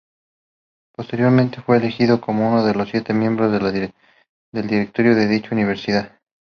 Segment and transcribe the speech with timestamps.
[0.95, 3.91] Posteriormente, fue elegido como uno de los siete miembros del
[4.51, 6.19] directorio de dicha universidad.